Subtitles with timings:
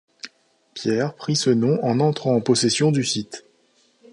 [0.73, 3.45] Pierre prit ce nom en entrant en possession du site.